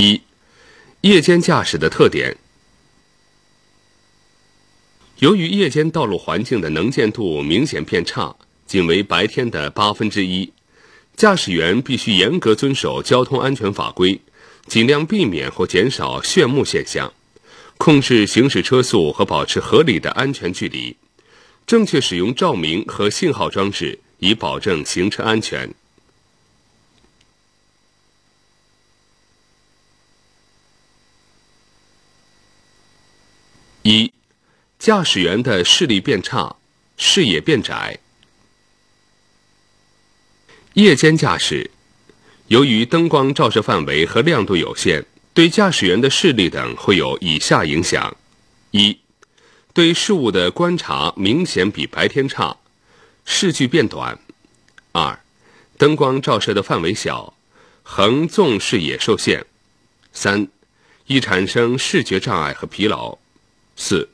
[0.00, 0.22] 一、
[1.00, 2.36] 夜间驾驶的特点。
[5.18, 10.52] 由于夜间道路环境的能见度明显变差，仅为白天的八分之一，
[11.16, 14.20] 驾驶员必须严格遵守交通安全法规，
[14.68, 17.12] 尽量避免或减少炫目现象，
[17.76, 20.94] 控制行驶车速和保持合理的安全距离，
[21.66, 25.68] 正确使用照明和信号装置，以保证行车安全。
[33.82, 34.12] 一、
[34.78, 36.56] 驾驶员的视力变差，
[36.96, 37.98] 视野变窄。
[40.74, 41.70] 夜间驾驶，
[42.48, 48.16] 由于灯光照射范围和亮度有限，对驾驶员的视力等会有以下影响：
[48.72, 48.98] 一、
[49.72, 52.56] 对事物的观察明显比白天差，
[53.24, 54.18] 视距变短；
[54.92, 55.18] 二、
[55.76, 57.34] 灯光照射的范围小，
[57.82, 59.40] 横纵视野受限；
[60.12, 60.48] 三、
[61.06, 63.18] 易产生视觉障碍和疲劳。
[63.80, 64.08] 四，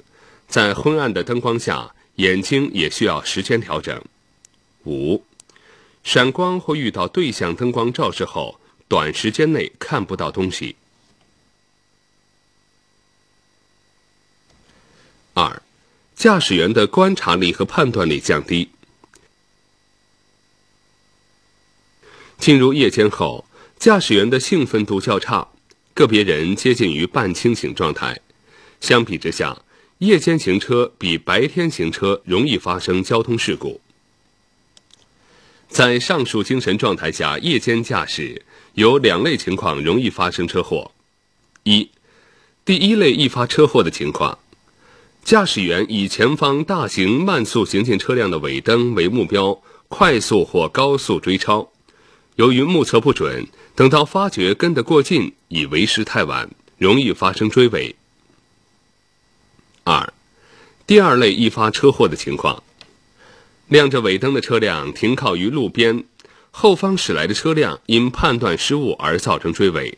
[0.47, 4.01] 在昏暗的灯光下，眼睛也需要时间调整。
[4.85, 5.25] 五，
[6.05, 10.77] 闪光或遇到对向灯光照射后，短时间内看不到东西。
[15.33, 15.63] 二，
[16.15, 18.69] 驾驶员的观察力和判断力降低。
[22.39, 23.47] 进入夜间后，
[23.79, 25.49] 驾驶员的兴奋度较差，
[25.95, 28.21] 个别人接近于半清醒状态。
[28.85, 29.63] 相比之下，
[30.01, 33.81] 夜间行车比白天行车容易发生交通事故。
[35.71, 38.43] 在上述精神状态下，夜间驾驶
[38.75, 40.93] 有两类情况容易发生车祸：
[41.63, 41.89] 一，
[42.63, 44.39] 第一类易发车祸的情况，
[45.25, 51.73] 驾驶员以前方大型慢速行进车辆的尾灯为目标，快速或高速追超，
[52.37, 57.97] 由于目测不准，等到发觉跟得过近，已为时太晚，容易发生追尾。
[60.87, 62.63] 第二类易发车祸的情况，
[63.69, 66.05] 亮着尾灯的车辆停靠于路边，
[66.51, 69.97] 后方驶来的车辆因判断失误而造成追尾，